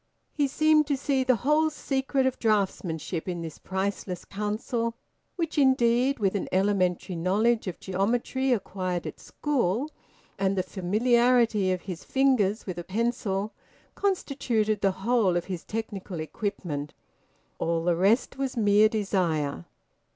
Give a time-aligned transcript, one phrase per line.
[0.33, 4.95] He seemed to see the whole secret of draughtsmanship in this priceless counsel,
[5.35, 9.91] which, indeed, with an elementary knowledge of geometry acquired at school,
[10.39, 13.53] and the familiarity of his fingers with a pencil,
[13.93, 16.95] constituted the whole of his technical equipment.
[17.59, 19.65] All the rest was mere desire.